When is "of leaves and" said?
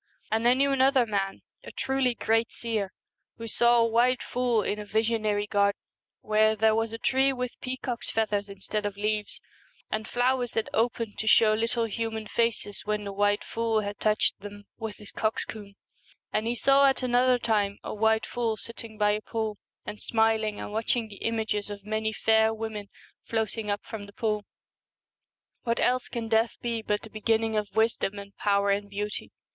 8.87-10.07